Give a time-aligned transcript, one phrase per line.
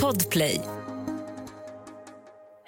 [0.00, 0.60] Podplay.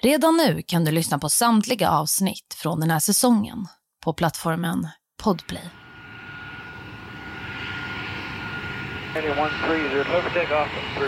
[0.03, 3.67] Redan nu kan du lyssna på samtliga avsnitt från den här säsongen
[4.03, 4.87] på plattformen
[5.23, 5.69] Podplay.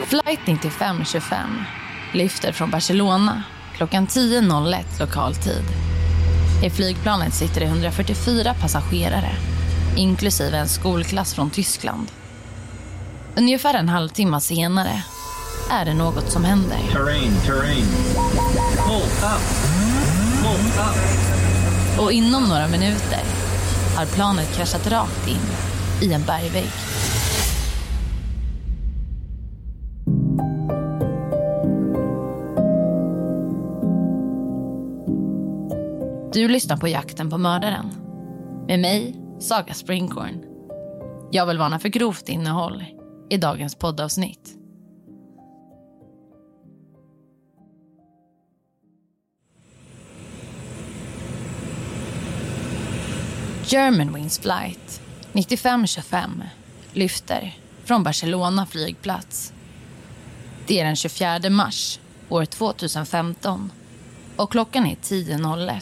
[0.06, 1.50] Flight 9525
[2.14, 3.44] lyfter från Barcelona
[3.76, 5.64] klockan 10.01 lokal tid.
[6.64, 9.32] I flygplanet sitter det 144 passagerare,
[9.98, 12.12] inklusive en skolklass från Tyskland.
[13.38, 15.04] Ungefär en halvtimme senare
[15.72, 16.78] är det något som händer.
[16.92, 17.86] Terrain, terrain.
[18.88, 19.44] Pull up.
[20.44, 22.00] Pull up.
[22.00, 23.20] Och inom några minuter
[23.98, 26.70] har planet kraschat rakt in i en bergvägg.
[36.34, 37.86] Du lyssnar på Jakten på mördaren.
[38.68, 40.44] Med mig, Saga Springhorn.
[41.32, 42.97] Jag vill varna för grovt innehåll
[43.30, 44.54] i dagens poddavsnitt.
[53.66, 56.44] Germanwings flight 9525
[56.94, 59.54] lyfter från Barcelona flygplats.
[60.68, 62.00] Det är den 24 mars
[62.30, 63.72] år 2015
[64.36, 65.82] och klockan är 10.01.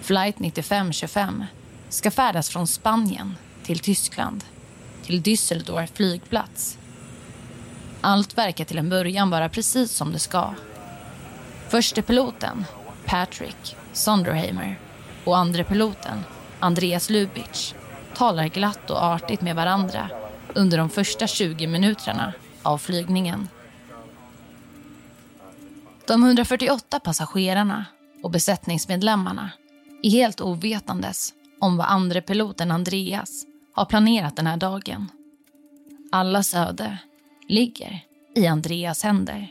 [0.00, 1.44] Flight 9525
[1.88, 4.44] ska färdas från Spanien till Tyskland,
[5.10, 6.78] till Düsseldorf flygplats.
[8.00, 10.54] Allt verkar till en början vara precis som det ska.
[11.68, 12.64] Förste piloten,
[13.04, 14.78] Patrick Sonderheimer,
[15.24, 16.18] och andre piloten,
[16.60, 17.74] Andreas Lubitsch,
[18.14, 20.10] talar glatt och artigt med varandra
[20.54, 23.48] under de första 20 minuterna av flygningen.
[26.06, 27.84] De 148 passagerarna
[28.22, 29.50] och besättningsmedlemmarna
[30.02, 35.10] är helt ovetandes om vad andre piloten Andreas har planerat den här dagen.
[36.12, 36.98] Allas öde
[37.48, 38.00] ligger
[38.34, 39.48] i Andreas händer.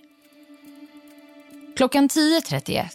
[1.76, 2.88] Klockan 10.31,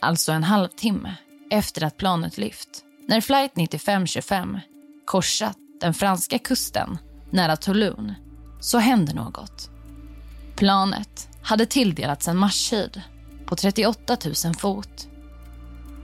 [0.00, 1.16] alltså en halvtimme
[1.50, 4.58] efter att planet lyft, när flight 9525
[5.04, 6.98] korsat den franska kusten
[7.30, 8.14] nära Toulon,
[8.60, 9.70] så händer något.
[10.56, 13.02] Planet hade tilldelats en marschhöjd
[13.46, 15.08] på 38 000 fot.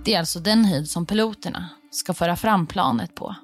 [0.05, 3.35] Det är alltså den höjd som piloterna ska föra fram planet på.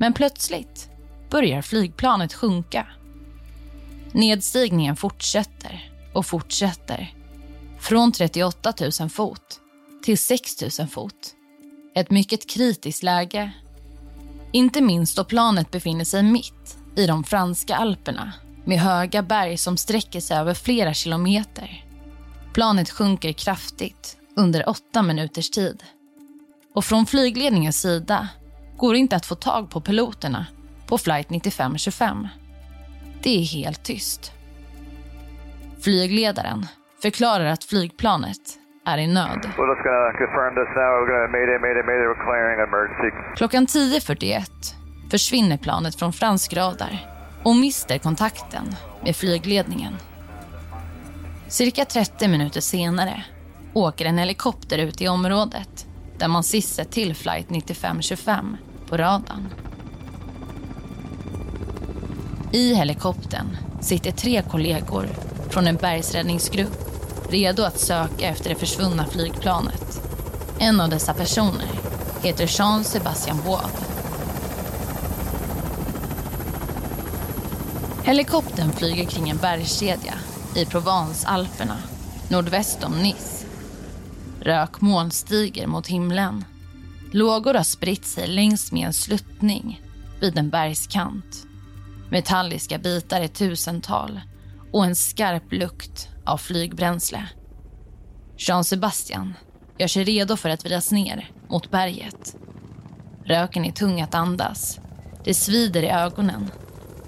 [0.00, 0.88] Men plötsligt
[1.30, 2.86] börjar flygplanet sjunka.
[4.12, 7.14] Nedstigningen fortsätter och fortsätter.
[7.78, 9.60] Från 38 000 fot
[10.04, 11.34] till 6 000 fot.
[11.94, 13.52] Ett mycket kritiskt läge.
[14.52, 18.32] Inte minst då planet befinner sig mitt i de franska alperna
[18.64, 21.84] med höga berg som sträcker sig över flera kilometer.
[22.52, 25.82] Planet sjunker kraftigt under åtta minuters tid.
[26.74, 28.28] Och från flygledningens sida
[28.80, 30.46] går det inte att få tag på piloterna
[30.86, 32.28] på flight 9525.
[33.22, 34.32] Det är helt tyst.
[35.80, 36.66] Flygledaren
[37.02, 39.50] förklarar att flygplanet är i nöd.
[43.36, 44.40] Klockan 10.41
[45.10, 46.98] försvinner planet från fransk radar
[47.42, 49.96] och mister kontakten med flygledningen.
[51.48, 53.24] Cirka 30 minuter senare
[53.74, 55.86] åker en helikopter ut i området
[56.18, 58.56] där man sisser till flight 9525
[58.90, 59.48] på radarn.
[62.52, 65.08] I helikoptern sitter tre kollegor
[65.48, 66.90] från en bergsräddningsgrupp
[67.28, 70.02] redo att söka efter det försvunna flygplanet.
[70.58, 71.68] En av dessa personer
[72.22, 73.70] heter Jean Sebastian Boad.
[78.04, 80.14] Helikoptern flyger kring en bergskedja
[80.56, 81.76] i Provence-Alperna
[82.28, 83.46] nordväst om Nice.
[84.40, 86.44] Rökmoln stiger mot himlen.
[87.12, 89.82] Lågor har spritt sig längs med en sluttning
[90.20, 91.46] vid en bergskant.
[92.10, 94.20] Metalliska bitar i tusental
[94.72, 97.28] och en skarp lukt av flygbränsle.
[98.36, 99.34] Jean Sebastian
[99.78, 102.36] gör sig redo för att vridas ner mot berget.
[103.24, 104.80] Röken är tung att andas.
[105.24, 106.50] Det svider i ögonen.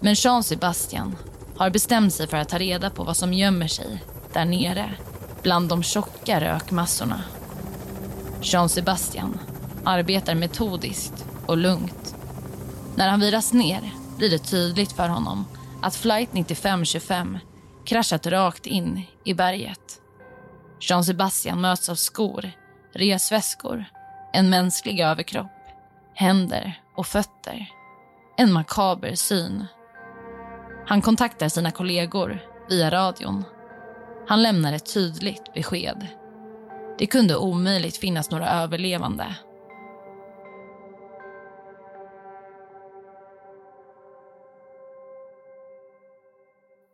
[0.01, 1.17] Men Jean Sebastian
[1.57, 4.95] har bestämt sig för att ta reda på vad som gömmer sig där nere
[5.43, 7.25] bland de tjocka rökmassorna.
[8.43, 9.39] Jean Sebastian
[9.85, 12.17] arbetar metodiskt och lugnt.
[12.97, 15.45] När han viras ner blir det tydligt för honom
[15.83, 17.39] att flight 9525
[17.85, 20.01] kraschat rakt in i berget.
[20.81, 22.51] Jean Sebastian möts av skor,
[22.95, 23.85] resväskor,
[24.33, 25.53] en mänsklig överkropp,
[26.15, 27.67] händer och fötter.
[28.37, 29.67] En makaber syn.
[30.87, 32.39] Han kontaktar sina kollegor
[32.69, 33.45] via radion.
[34.29, 36.07] Han lämnar ett tydligt besked.
[36.99, 39.37] Det kunde omöjligt finnas några överlevande.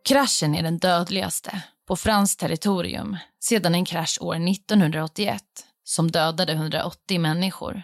[0.05, 5.43] Kraschen är den dödligaste på franskt territorium sedan en krasch år 1981
[5.83, 7.83] som dödade 180 människor.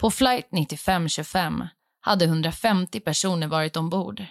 [0.00, 1.64] På flight 9525
[2.00, 4.24] hade 150 personer varit ombord.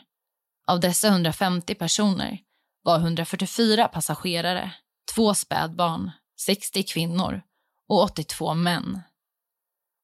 [0.67, 2.39] Av dessa 150 personer
[2.83, 4.71] var 144 passagerare,
[5.15, 7.41] två spädbarn, 60 kvinnor
[7.87, 9.01] och 82 män.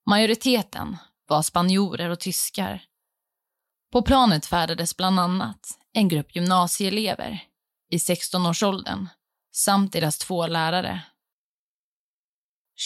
[0.09, 0.97] Majoriteten
[1.27, 2.83] var spanjorer och tyskar.
[3.91, 7.43] På planet färdades bland annat en grupp gymnasieelever
[7.89, 9.07] i 16-årsåldern
[9.51, 11.01] samt deras två lärare.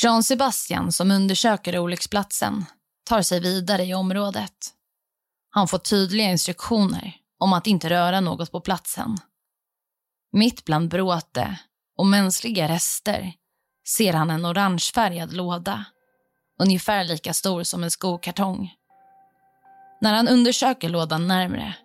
[0.04, 2.66] Jean Sebastian, som undersöker olycksplatsen,
[3.06, 4.74] tar sig vidare i området.
[5.50, 9.18] Han får tydliga instruktioner om att inte röra något på platsen.
[10.32, 11.60] Mitt bland bråte
[11.98, 13.34] och mänskliga rester
[13.88, 15.86] ser han en orangefärgad låda,
[16.60, 18.74] ungefär lika stor som en skokartong.
[20.02, 21.76] När han undersöker lådan närmre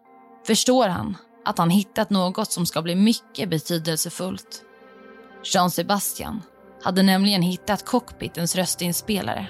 [0.47, 4.65] förstår han att han hittat något som ska bli mycket betydelsefullt.
[5.45, 6.43] Jean Sebastian
[6.83, 9.47] hade nämligen hittat cockpitens röstinspelare.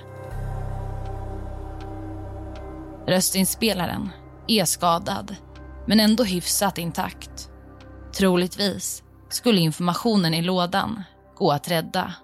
[3.06, 4.10] Röstinspelaren
[4.48, 5.36] är skadad,
[5.86, 7.50] men ändå hyfsat intakt.
[8.18, 11.02] Troligtvis skulle informationen i lådan
[11.36, 12.14] gå att rädda.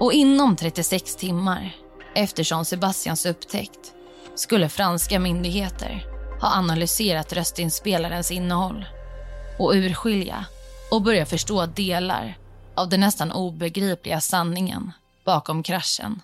[0.00, 1.76] Och inom 36 timmar
[2.14, 3.94] efter Jean Sebastians upptäckt
[4.34, 6.11] skulle franska myndigheter
[6.42, 8.84] ha analyserat röstinspelarens innehåll
[9.58, 10.46] och urskilja
[10.90, 12.38] och börja förstå delar
[12.76, 14.92] av den nästan obegripliga sanningen
[15.24, 16.20] bakom kraschen.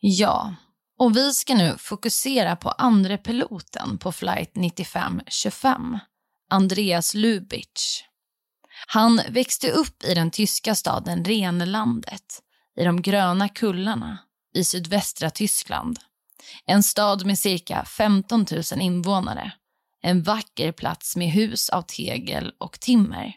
[0.00, 0.54] Ja,
[0.98, 5.98] och vi ska nu fokusera på andra piloten på flight 9525,
[6.50, 8.02] Andreas Lubitsch.
[8.86, 12.42] Han växte upp i den tyska staden Renlandet,
[12.76, 14.18] i de gröna kullarna
[14.54, 15.98] i sydvästra Tyskland.
[16.66, 19.52] En stad med cirka 15 000 invånare.
[20.02, 23.32] En vacker plats med hus av tegel och timmer.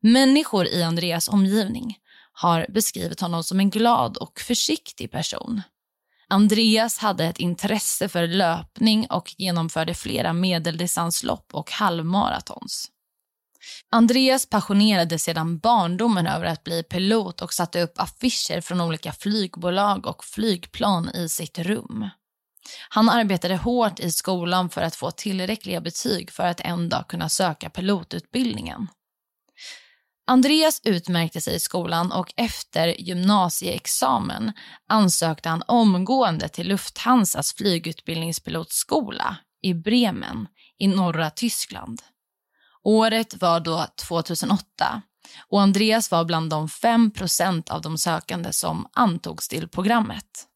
[0.00, 1.98] Människor i Andreas omgivning
[2.32, 5.62] har beskrivit honom som en glad och försiktig person.
[6.28, 12.90] Andreas hade ett intresse för löpning och genomförde flera medeldistanslopp och halvmaratons.
[13.90, 20.06] Andreas passionerade sedan barndomen över att bli pilot och satte upp affischer från olika flygbolag
[20.06, 22.08] och flygplan i sitt rum.
[22.88, 27.28] Han arbetade hårt i skolan för att få tillräckliga betyg för att en dag kunna
[27.28, 28.88] söka pilotutbildningen.
[30.26, 34.52] Andreas utmärkte sig i skolan och efter gymnasieexamen
[34.88, 42.02] ansökte han omgående till Lufthansas flygutbildningspilotskola i Bremen i norra Tyskland.
[42.84, 45.02] Året var då 2008
[45.48, 50.46] och Andreas var bland de 5% av de sökande som antogs till programmet.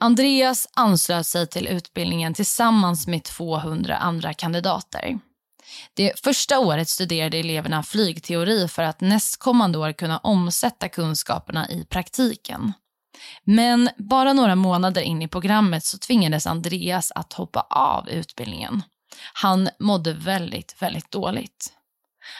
[0.00, 5.18] Andreas anslöt sig till utbildningen tillsammans med 200 andra kandidater.
[5.94, 12.72] Det första året studerade eleverna flygteori för att nästkommande år kunna omsätta kunskaperna i praktiken.
[13.44, 18.82] Men bara några månader in i programmet så tvingades Andreas att hoppa av utbildningen.
[19.32, 21.72] Han mådde väldigt, väldigt dåligt.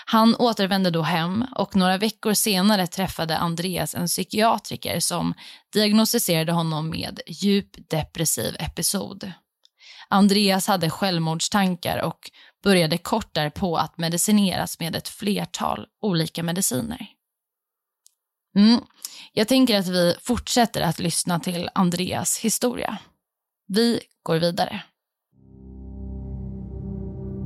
[0.07, 5.35] Han återvände då hem och några veckor senare träffade Andreas en psykiatriker som
[5.73, 9.33] diagnostiserade honom med djup depressiv episod.
[10.09, 12.31] Andreas hade självmordstankar och
[12.63, 17.07] började kort därpå att medicineras med ett flertal olika mediciner.
[18.57, 18.81] Mm.
[19.33, 22.99] Jag tänker att vi fortsätter att lyssna till Andreas historia.
[23.67, 24.83] Vi går vidare.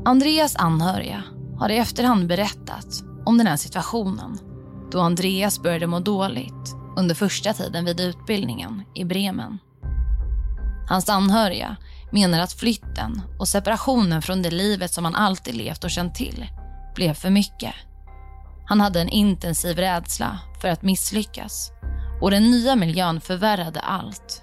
[0.04, 1.22] Andreas anhöriga
[1.58, 2.86] har i efterhand berättat
[3.26, 4.38] om den här situationen
[4.90, 9.58] då Andreas började må dåligt under första tiden vid utbildningen i Bremen.
[10.88, 11.76] Hans anhöriga
[12.12, 16.46] menar att flytten och separationen från det livet som han alltid levt och känt till
[16.94, 17.74] blev för mycket.
[18.66, 21.72] Han hade en intensiv rädsla för att misslyckas
[22.20, 24.42] och den nya miljön förvärrade allt.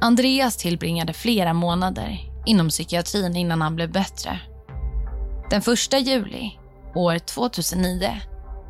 [0.00, 4.40] Andreas tillbringade flera månader inom psykiatrin innan han blev bättre.
[5.50, 6.58] Den 1 juli
[6.94, 8.20] år 2009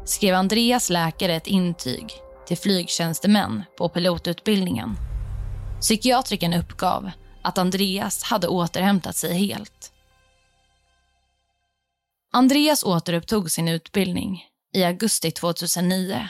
[0.05, 2.13] skrev Andreas läkare ett intyg
[2.47, 4.97] till flygtjänstemän på pilotutbildningen.
[5.81, 7.11] Psykiatriken uppgav
[7.43, 9.93] att Andreas hade återhämtat sig helt.
[12.33, 14.45] Andreas återupptog sin utbildning
[14.75, 16.29] i augusti 2009.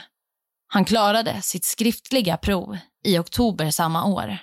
[0.67, 4.37] Han klarade sitt skriftliga prov i oktober samma år.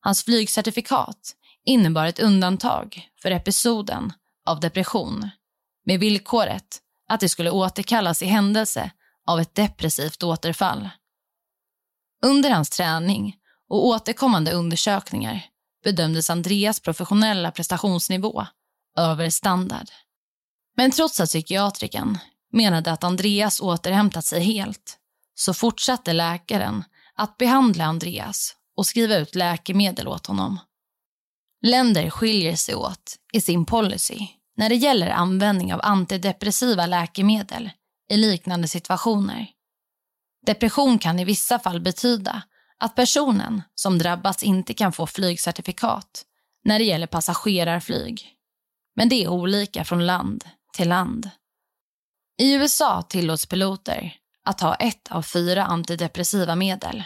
[0.00, 4.12] Hans flygcertifikat innebar ett undantag för episoden
[4.46, 5.30] av depression
[5.86, 8.90] med villkoret att det skulle återkallas i händelse
[9.26, 10.90] av ett depressivt återfall.
[12.22, 13.36] Under hans träning
[13.68, 15.46] och återkommande undersökningar
[15.84, 18.46] bedömdes Andreas professionella prestationsnivå
[18.96, 19.88] över standard.
[20.76, 22.18] Men trots att psykiatriken
[22.52, 24.98] menade att Andreas återhämtat sig helt
[25.34, 30.58] så fortsatte läkaren att behandla Andreas och skriva ut läkemedel åt honom.
[31.66, 34.18] Länder skiljer sig åt i sin policy
[34.56, 37.70] när det gäller användning av antidepressiva läkemedel
[38.10, 39.46] i liknande situationer.
[40.46, 42.42] Depression kan i vissa fall betyda
[42.78, 46.24] att personen som drabbats inte kan få flygcertifikat
[46.64, 48.28] när det gäller passagerarflyg.
[48.96, 51.30] Men det är olika från land till land.
[52.38, 57.04] I USA tillåts piloter att ha ett av fyra antidepressiva medel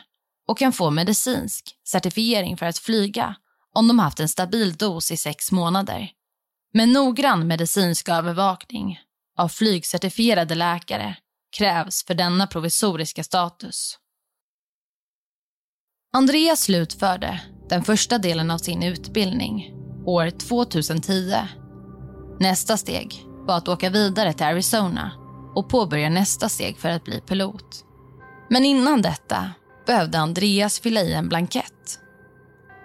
[0.49, 3.37] och kan få medicinsk certifiering för att flyga
[3.75, 6.11] om de haft en stabil dos i sex månader.
[6.75, 9.01] Men noggrann medicinsk övervakning
[9.39, 11.17] av flygcertifierade läkare
[11.57, 13.99] krävs för denna provisoriska status.
[16.13, 19.73] Andreas slutförde den första delen av sin utbildning
[20.07, 21.35] år 2010.
[22.41, 25.13] Nästa steg var att åka vidare till Arizona
[25.55, 27.85] och påbörja nästa steg för att bli pilot.
[28.51, 29.51] Men innan detta
[29.87, 32.01] behövde Andreas fylla i en blankett.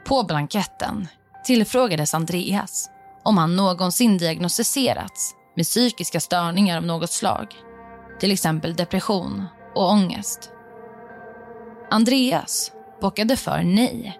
[0.05, 1.07] På blanketten
[1.43, 2.89] tillfrågades Andreas
[3.23, 7.55] om han någonsin diagnostiserats med psykiska störningar av något slag.
[8.19, 9.45] Till exempel depression
[9.75, 10.51] och ångest.
[11.91, 14.19] Andreas bockade för nej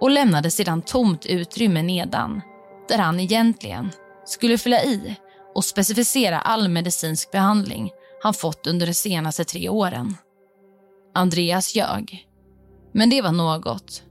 [0.00, 2.40] och lämnade sedan tomt utrymme nedan
[2.88, 3.90] där han egentligen
[4.24, 5.16] skulle fylla i
[5.54, 7.90] och specificera all medicinsk behandling
[8.22, 10.16] han fått under de senaste tre åren.
[11.14, 12.28] Andreas ljög.
[12.92, 14.02] Men det var något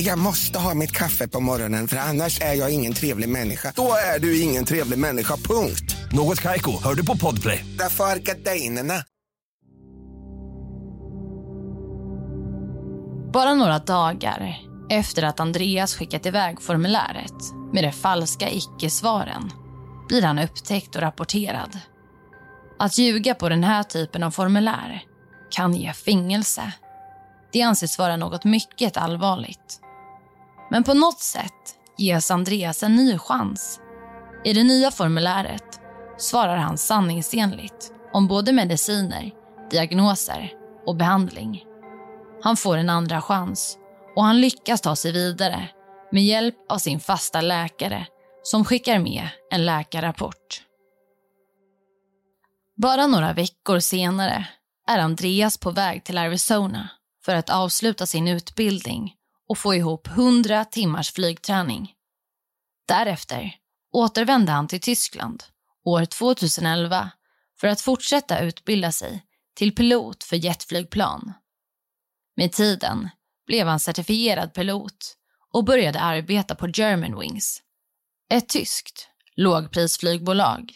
[0.00, 3.72] Jag måste ha mitt kaffe på morgonen för annars är jag ingen trevlig människa.
[3.76, 5.96] Då är du ingen trevlig människa, punkt.
[6.12, 7.64] Något Kaiko, hör du på Podplay.
[7.78, 8.94] Därför är gardinerna.
[13.32, 14.58] Bara några dagar
[14.90, 17.34] efter att Andreas skickat iväg formuläret
[17.72, 19.50] med de falska icke-svaren
[20.08, 21.78] blir han upptäckt och rapporterad.
[22.78, 25.02] Att ljuga på den här typen av formulär
[25.50, 26.72] kan ge fängelse.
[27.52, 29.80] Det anses vara något mycket allvarligt.
[30.70, 33.80] Men på något sätt ges Andreas en ny chans.
[34.44, 35.80] I det nya formuläret
[36.18, 39.30] svarar han sanningsenligt om både mediciner,
[39.70, 40.52] diagnoser
[40.86, 41.64] och behandling.
[42.42, 43.78] Han får en andra chans
[44.16, 45.68] och han lyckas ta sig vidare
[46.12, 48.06] med hjälp av sin fasta läkare
[48.42, 50.62] som skickar med en läkarrapport.
[52.76, 54.46] Bara några veckor senare
[54.86, 56.88] är Andreas på väg till Arizona
[57.24, 59.14] för att avsluta sin utbildning
[59.50, 61.94] och få ihop 100 timmars flygträning.
[62.88, 63.54] Därefter
[63.92, 65.44] återvände han till Tyskland
[65.84, 67.10] år 2011
[67.60, 71.32] för att fortsätta utbilda sig till pilot för jetflygplan.
[72.36, 73.08] Med tiden
[73.46, 75.16] blev han certifierad pilot
[75.52, 77.62] och började arbeta på Germanwings,
[78.32, 80.72] ett tyskt lågprisflygbolag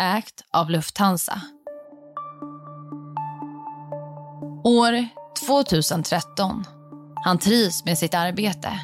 [0.00, 1.42] ägt av Lufthansa.
[4.64, 5.08] År
[5.46, 6.77] 2013.
[7.24, 8.80] Han trivs med sitt arbete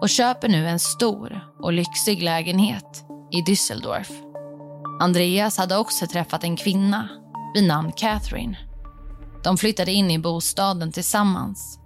[0.00, 4.10] och köper nu en stor och lyxig lägenhet i Düsseldorf.
[5.00, 7.08] Andreas hade också träffat en kvinna
[7.54, 8.58] vid namn Catherine.
[9.44, 11.78] De flyttade in i bostaden tillsammans.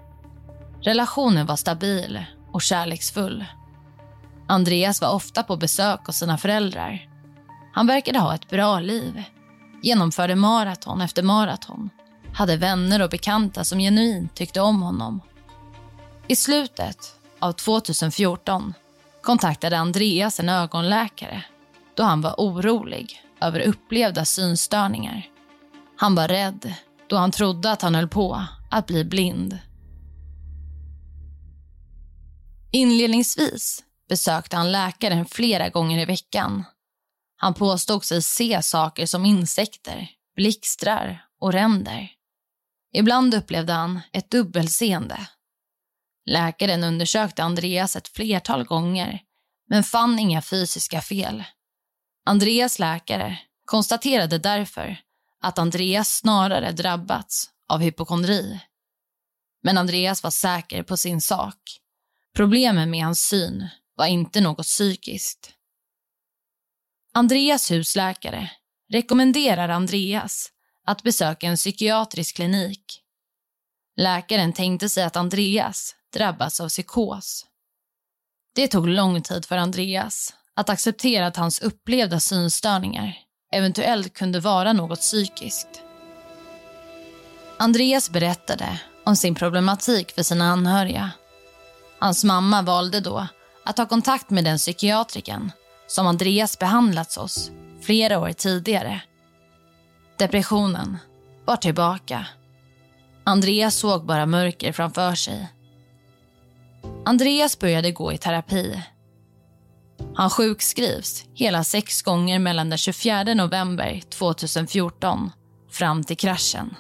[0.83, 3.45] Relationen var stabil och kärleksfull.
[4.49, 7.09] Andreas var ofta på besök hos sina föräldrar.
[7.73, 9.23] Han verkade ha ett bra liv.
[9.83, 11.91] Genomförde maraton efter maraton.
[12.33, 15.21] Hade vänner och bekanta som genuint tyckte om honom.
[16.31, 18.75] I slutet av 2014
[19.23, 21.45] kontaktade Andreas en ögonläkare
[21.95, 25.29] då han var orolig över upplevda synstörningar.
[25.97, 26.75] Han var rädd
[27.07, 29.59] då han trodde att han höll på att bli blind.
[32.73, 36.65] Inledningsvis besökte han läkaren flera gånger i veckan.
[37.37, 42.11] Han påstod sig se saker som insekter, blixtrar och ränder.
[42.93, 45.29] Ibland upplevde han ett dubbelseende.
[46.31, 49.23] Läkaren undersökte Andreas ett flertal gånger
[49.69, 51.45] men fann inga fysiska fel.
[52.25, 54.97] Andreas läkare konstaterade därför
[55.41, 58.61] att Andreas snarare drabbats av hypokondri.
[59.63, 61.57] Men Andreas var säker på sin sak.
[62.37, 65.53] Problemen med hans syn var inte något psykiskt.
[67.13, 68.51] Andreas husläkare
[68.93, 70.53] rekommenderar Andreas
[70.87, 73.03] att besöka en psykiatrisk klinik.
[73.97, 77.47] Läkaren tänkte sig att Andreas drabbats av psykos.
[78.55, 83.19] Det tog lång tid för Andreas att acceptera att hans upplevda synstörningar
[83.53, 85.83] eventuellt kunde vara något psykiskt.
[87.59, 91.11] Andreas berättade om sin problematik för sina anhöriga.
[91.99, 93.27] Hans mamma valde då
[93.65, 95.53] att ta kontakt med den psykiatriken
[95.87, 97.51] som Andreas behandlats hos
[97.83, 99.03] flera år tidigare.
[100.19, 100.99] Depressionen
[101.45, 102.27] var tillbaka.
[103.25, 105.49] Andreas såg bara mörker framför sig.
[107.05, 108.83] Andreas började gå i terapi.
[110.15, 115.31] Han sjukskrivs hela sex gånger mellan den 24 november 2014
[115.71, 116.77] fram till kraschen.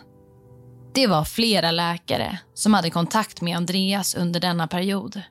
[0.94, 5.22] Det var flera läkare som hade kontakt med Andreas under denna period.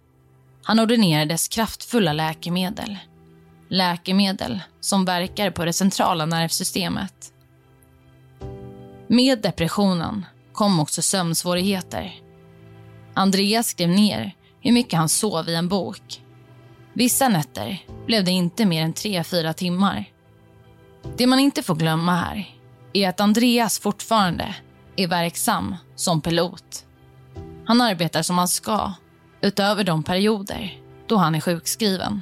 [0.63, 2.97] Han ordinerades kraftfulla läkemedel.
[3.69, 7.33] Läkemedel som verkar på det centrala nervsystemet.
[9.07, 12.15] Med depressionen kom också sömnsvårigheter.
[13.13, 16.21] Andreas skrev ner hur mycket han sov i en bok.
[16.93, 20.05] Vissa nätter blev det inte mer än 3-4 timmar.
[21.17, 22.55] Det man inte får glömma här
[22.93, 24.55] är att Andreas fortfarande
[24.95, 26.85] är verksam som pilot.
[27.65, 28.93] Han arbetar som han ska,
[29.41, 32.21] utöver de perioder då han är sjukskriven.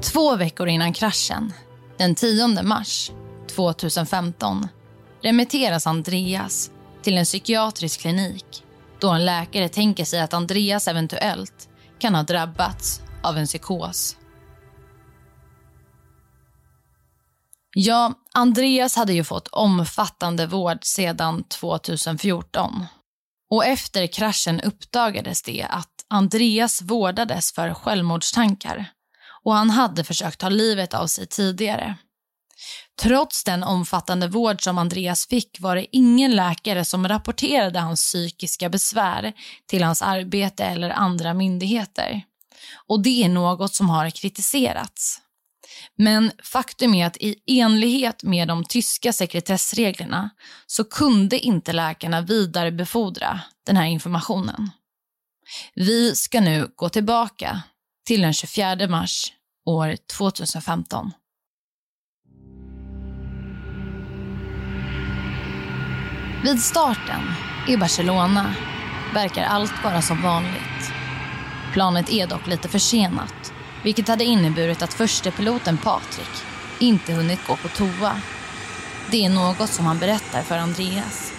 [0.00, 1.52] Två veckor innan kraschen,
[1.96, 3.10] den 10 mars
[3.54, 4.68] 2015
[5.22, 6.70] remitteras Andreas
[7.02, 8.64] till en psykiatrisk klinik
[9.04, 11.68] då en läkare tänker sig att Andreas eventuellt
[11.98, 14.16] kan ha drabbats av en psykos.
[17.74, 22.86] Ja, Andreas hade ju fått omfattande vård sedan 2014.
[23.50, 28.90] Och efter kraschen uppdagades det att Andreas vårdades för självmordstankar
[29.44, 31.96] och han hade försökt ta livet av sig tidigare.
[33.02, 38.68] Trots den omfattande vård som Andreas fick var det ingen läkare som rapporterade hans psykiska
[38.68, 39.32] besvär
[39.66, 42.22] till hans arbete eller andra myndigheter.
[42.86, 45.20] Och det är något som har kritiserats.
[45.96, 50.30] Men faktum är att i enlighet med de tyska sekretessreglerna
[50.66, 54.70] så kunde inte läkarna vidarebefordra den här informationen.
[55.74, 57.62] Vi ska nu gå tillbaka
[58.06, 59.32] till den 24 mars
[59.66, 61.12] år 2015.
[66.44, 67.34] Vid starten
[67.68, 68.54] i Barcelona
[69.14, 70.92] verkar allt vara som vanligt.
[71.72, 73.52] Planet är dock lite försenat
[73.84, 76.30] vilket hade inneburit att förstepiloten Patrik
[76.78, 78.20] inte hunnit gå på toa.
[79.10, 81.32] Det är något som han berättar för Andreas.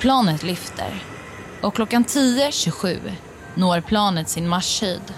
[0.00, 1.02] Planet lyfter
[1.60, 3.12] och klockan 10.27
[3.54, 5.14] når planet sin marschhöjd.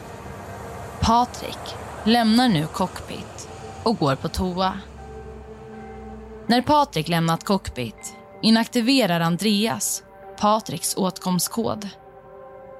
[1.00, 3.48] Patrik lämnar nu cockpit
[3.82, 4.80] och går på toa.
[6.46, 10.02] När Patrik lämnat cockpit inaktiverar Andreas
[10.40, 11.88] Patriks åtkomstkod.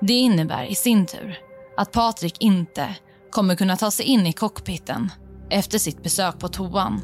[0.00, 1.38] Det innebär i sin tur
[1.76, 2.94] att Patrik inte
[3.30, 5.12] kommer kunna ta sig in i cockpiten
[5.50, 7.02] efter sitt besök på toan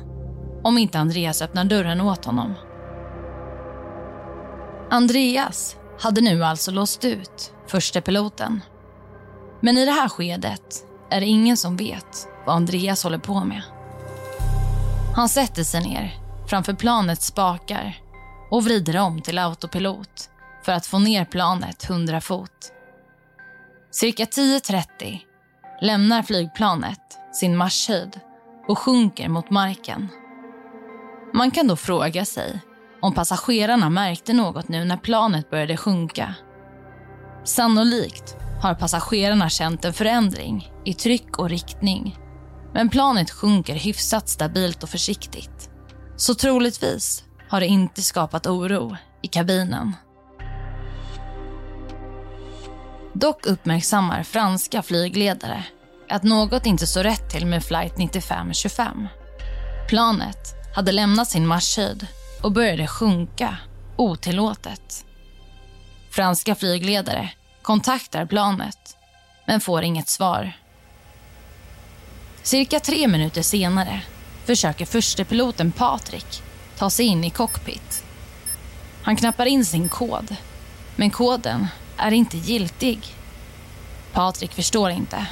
[0.64, 2.54] om inte Andreas öppnar dörren åt honom.
[4.90, 8.60] Andreas hade nu alltså låst ut första piloten.
[9.60, 13.62] Men i det här skedet är det ingen som vet vad Andreas håller på med.
[15.16, 16.14] Han sätter sig ner
[16.46, 18.01] framför planets spakar
[18.52, 20.30] och vrider om till autopilot
[20.64, 22.72] för att få ner planet 100 fot.
[23.90, 25.18] Cirka 10.30
[25.80, 28.20] lämnar flygplanet sin marschhöjd
[28.68, 30.08] och sjunker mot marken.
[31.34, 32.60] Man kan då fråga sig
[33.02, 36.34] om passagerarna märkte något nu när planet började sjunka.
[37.44, 42.18] Sannolikt har passagerarna känt en förändring i tryck och riktning.
[42.74, 45.70] Men planet sjunker hyfsat stabilt och försiktigt.
[46.16, 49.96] Så troligtvis har det inte skapat oro i kabinen.
[53.12, 55.64] Dock uppmärksammar franska flygledare
[56.08, 59.08] att något inte står rätt till med flight 9525.
[59.88, 62.06] Planet hade lämnat sin marschhöjd
[62.42, 63.56] och började sjunka
[63.96, 65.04] otillåtet.
[66.10, 67.30] Franska flygledare
[67.62, 68.96] kontaktar planet
[69.46, 70.52] men får inget svar.
[72.42, 74.02] Cirka tre minuter senare
[74.44, 76.42] försöker förstepiloten Patrik
[76.82, 78.04] ta sig in i cockpit.
[79.02, 80.36] Han knappar in sin kod,
[80.96, 81.66] men koden
[81.96, 82.98] är inte giltig.
[84.12, 85.26] Patrik förstår inte.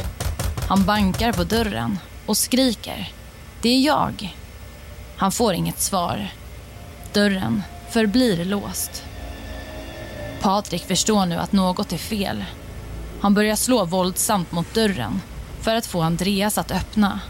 [0.69, 3.13] Han bankar på dörren och skriker.
[3.63, 4.37] Det är jag.
[5.17, 6.29] Han får inget svar.
[7.13, 9.05] Dörren förblir låst.
[10.41, 12.45] Patrik förstår nu att något är fel.
[13.21, 15.21] Han börjar slå våldsamt mot dörren
[15.61, 17.21] för att få Andreas att öppna.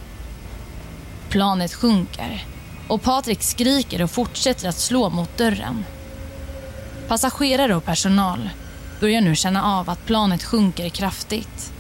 [1.28, 2.44] Planet sjunker
[2.90, 5.84] och Patrik skriker och fortsätter att slå mot dörren.
[7.08, 8.50] Passagerare och personal
[9.00, 11.72] börjar nu känna av att planet sjunker kraftigt.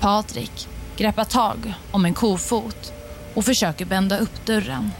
[0.00, 2.92] Patrik greppar tag om en kofot
[3.34, 4.90] och försöker bända upp dörren.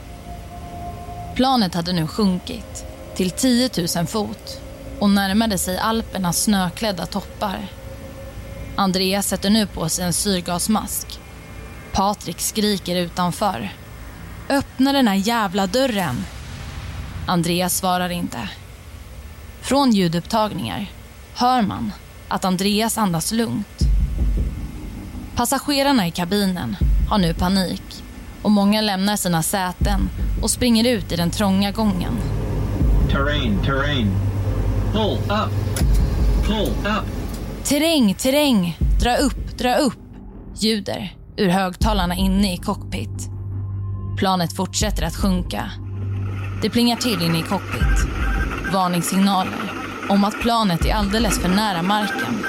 [1.34, 2.84] Planet hade nu sjunkit
[3.16, 4.60] till 10 000 fot
[4.98, 7.66] och närmade sig Alpernas snöklädda toppar.
[8.76, 11.20] Andreas sätter nu på sig en syrgasmask.
[11.92, 13.81] Patrik skriker utanför.
[14.52, 16.24] Öppna den här jävla dörren!
[17.26, 18.38] Andreas svarar inte.
[19.60, 20.86] Från ljudupptagningar
[21.34, 21.92] hör man
[22.28, 23.78] att Andreas andas lugnt.
[25.34, 26.76] Passagerarna i kabinen
[27.10, 28.04] har nu panik
[28.42, 30.00] och många lämnar sina säten
[30.42, 32.12] och springer ut i den trånga gången.
[33.10, 34.10] Terrain, terrain.
[34.92, 35.78] Pull up.
[36.46, 37.06] Pull up.
[37.64, 38.78] Terräng, terräng!
[39.00, 39.98] Dra upp, dra upp!
[40.56, 43.31] ljuder ur högtalarna inne i cockpit.
[44.22, 45.70] Planet fortsätter att sjunka.
[46.62, 48.06] Det plingar till inne i cockpit.
[48.72, 49.72] Varningssignaler
[50.08, 52.44] om att planet är alldeles för nära marken.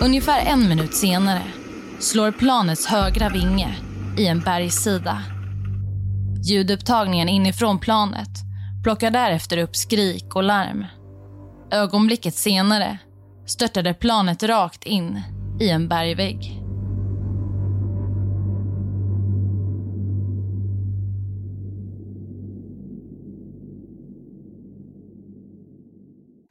[0.00, 1.42] Ungefär en minut senare
[1.98, 3.76] slår planets högra vinge
[4.18, 5.22] i en bergssida.
[6.44, 8.30] Ljudupptagningen inifrån planet
[8.82, 10.86] plockar därefter upp skrik och larm.
[11.72, 12.98] Ögonblicket senare
[13.46, 15.20] störtade planet rakt in
[15.60, 16.61] i en bergvägg.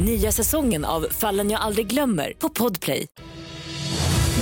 [0.00, 3.06] Nya säsongen av Fallen jag aldrig glömmer på Podplay.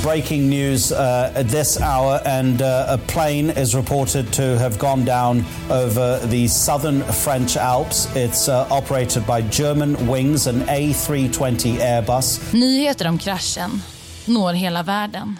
[0.02, 0.98] Breaking news uh,
[1.40, 6.48] at this hour, and uh, a plane is reported to have gone down over the
[6.48, 8.08] southern French Alps.
[8.16, 12.52] It's uh, operated by German Wings, an A320 Airbus.
[12.52, 13.82] Nyheter om kraschen
[14.26, 15.38] når hela världen.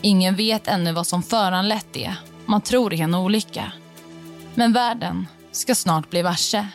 [0.00, 2.14] Ingen vet ännu vad som föranlett det.
[2.46, 3.72] Man tror det är en olycka.
[4.54, 6.66] Men världen ska snart bli varse.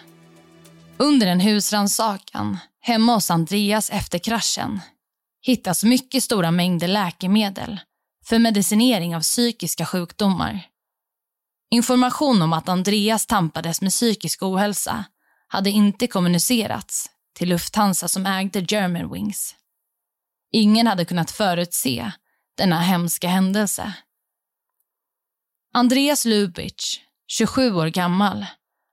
[1.00, 4.80] Under en husrannsakan hemma hos Andreas efter kraschen
[5.42, 7.80] hittas mycket stora mängder läkemedel
[8.26, 10.68] för medicinering av psykiska sjukdomar.
[11.72, 15.06] Information om att Andreas tampades med psykisk ohälsa
[15.48, 19.56] hade inte kommunicerats till Lufthansa som ägde Germanwings.
[20.52, 22.12] Ingen hade kunnat förutse
[22.58, 23.94] denna hemska händelse.
[25.74, 28.46] Andreas Lubitsch, 27 år gammal,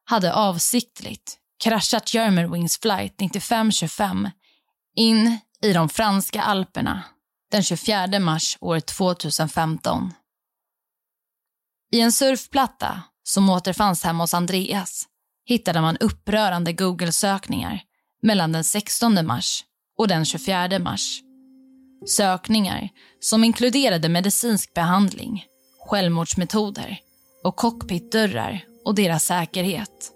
[0.05, 4.31] hade avsiktligt kraschat Germanwings flight 9525
[4.97, 7.03] in i de franska alperna
[7.51, 10.13] den 24 mars år 2015.
[11.93, 15.07] I en surfplatta som återfanns hemma hos Andreas
[15.47, 17.83] hittade man upprörande Google-sökningar
[18.23, 19.65] mellan den 16 mars
[19.99, 21.21] och den 24 mars.
[22.09, 22.89] Sökningar
[23.21, 25.45] som inkluderade medicinsk behandling,
[25.87, 26.99] självmordsmetoder
[27.45, 30.11] och cockpitdörrar och deras säkerhet.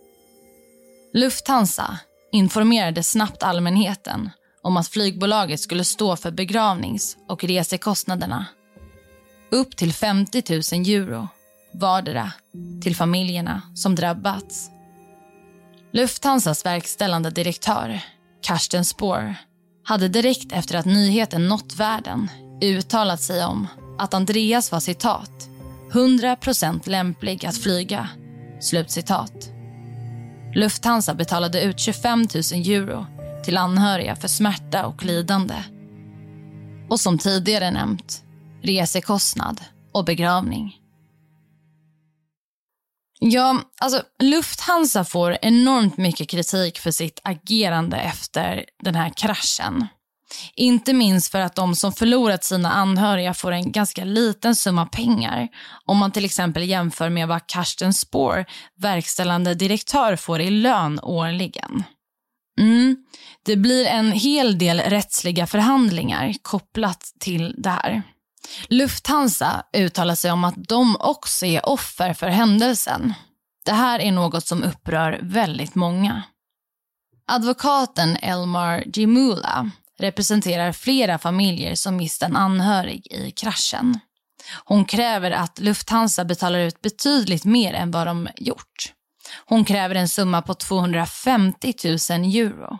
[1.15, 1.99] Lufthansa
[2.33, 4.31] informerade snabbt allmänheten
[4.63, 8.47] om att flygbolaget skulle stå för begravnings och resekostnaderna.
[9.51, 11.29] Upp till 50 000 euro
[11.75, 12.33] vardera
[12.83, 14.71] till familjerna som drabbats.
[15.93, 18.01] Lufthansas verkställande direktör,
[18.43, 19.35] Karsten Spohr
[19.85, 22.31] hade direkt efter att nyheten nått världen
[22.63, 23.69] uttalat sig om
[23.99, 25.49] att Andreas var citat
[25.93, 28.09] 100% lämplig att flyga.
[28.61, 29.58] Slutcitat.
[30.59, 33.07] Lufthansa betalade ut 25 000 euro
[33.45, 35.55] till anhöriga för smärta och lidande.
[36.91, 38.23] Och som tidigare nämnt,
[38.63, 39.61] resekostnad
[39.93, 40.77] och begravning.
[43.21, 49.87] Ja, alltså Lufthansa får enormt mycket kritik för sitt agerande efter den här kraschen.
[50.55, 55.49] Inte minst för att de som förlorat sina anhöriga får en ganska liten summa pengar.
[55.85, 58.45] Om man till exempel jämför med vad Karsten Spohr,
[58.77, 61.85] verkställande direktör, får i lön årligen.
[62.61, 62.97] Mm.
[63.45, 68.03] Det blir en hel del rättsliga förhandlingar kopplat till det här.
[68.69, 73.15] Lufthansa uttalar sig om att de också är offer för händelsen.
[73.65, 76.23] Det här är något som upprör väldigt många.
[77.27, 84.01] Advokaten Elmar Jimula representerar flera familjer som mist en anhörig i kraschen.
[84.65, 88.93] Hon kräver att Lufthansa betalar ut betydligt mer än vad de gjort.
[89.47, 91.95] Hon kräver en summa på 250 000
[92.35, 92.79] euro.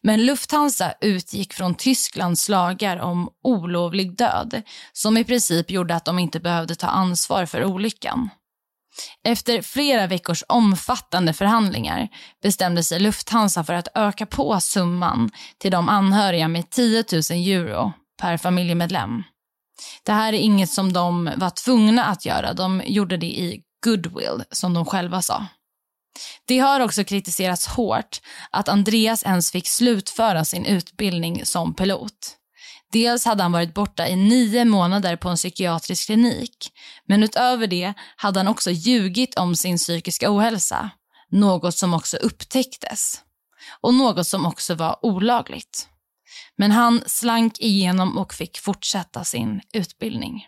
[0.00, 6.18] Men Lufthansa utgick från Tysklands lagar om olovlig död som i princip gjorde att de
[6.18, 8.30] inte behövde ta ansvar för olyckan.
[9.24, 12.08] Efter flera veckors omfattande förhandlingar
[12.42, 17.92] bestämde sig Lufthansa för att öka på summan till de anhöriga med 10 000 euro
[18.22, 19.22] per familjemedlem.
[20.02, 22.52] Det här är inget som de var tvungna att göra.
[22.52, 25.46] De gjorde det i goodwill, som de själva sa.
[26.46, 32.36] Det har också kritiserats hårt att Andreas ens fick slutföra sin utbildning som pilot.
[32.94, 36.72] Dels hade han varit borta i nio månader på en psykiatrisk klinik.
[37.08, 40.90] Men utöver det hade han också ljugit om sin psykiska ohälsa.
[41.30, 43.22] Något som också upptäcktes.
[43.80, 45.88] Och något som också var olagligt.
[46.56, 50.46] Men han slank igenom och fick fortsätta sin utbildning.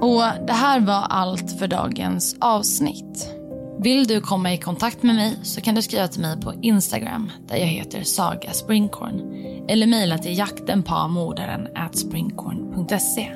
[0.00, 3.39] Och det här var allt för dagens avsnitt.
[3.82, 7.30] Vill du komma i kontakt med mig så kan du skriva till mig på Instagram
[7.48, 9.20] där jag heter Saga Springkorn
[9.68, 13.32] eller mejla till jaktenpamordaren springkorn.se.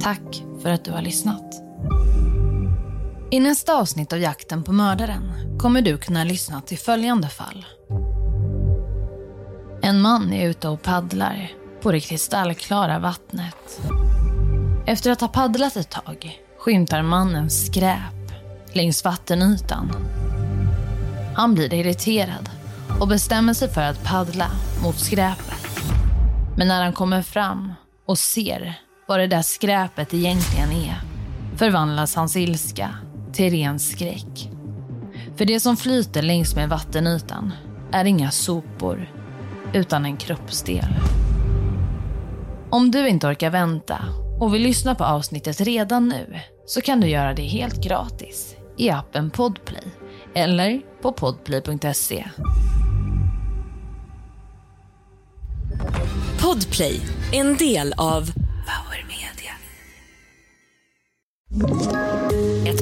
[0.00, 1.54] Tack för att du har lyssnat.
[3.30, 7.66] I nästa avsnitt av Jakten på mördaren kommer du kunna lyssna till följande fall.
[9.82, 13.80] En man är ute och paddlar på det kristallklara vattnet.
[14.86, 18.21] Efter att ha paddlat ett tag skymtar mannen skräp
[18.76, 19.92] längs vattenytan.
[21.36, 22.50] Han blir irriterad
[23.00, 24.50] och bestämmer sig för att paddla
[24.82, 25.66] mot skräpet.
[26.56, 27.72] Men när han kommer fram
[28.06, 31.00] och ser vad det där skräpet egentligen är
[31.56, 32.90] förvandlas hans ilska
[33.32, 34.50] till ren skräck.
[35.36, 37.52] För det som flyter längs med vattenytan
[37.92, 39.10] är inga sopor
[39.72, 40.94] utan en kroppsdel.
[42.70, 43.98] Om du inte orkar vänta
[44.40, 48.90] och vill lyssna på avsnittet redan nu så kan du göra det helt gratis i
[48.90, 49.86] appen Podplay
[50.34, 52.24] eller på podplay.se.
[56.40, 57.00] Podplay,
[57.32, 58.32] en del av
[58.66, 59.52] Power Media.